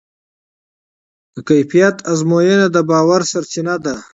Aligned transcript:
د 1.33 1.35
کیفیت 1.49 1.95
ازموینه 2.11 2.67
د 2.75 2.77
باور 2.89 3.21
سرچینه 3.31 3.75
ده. 3.83 3.95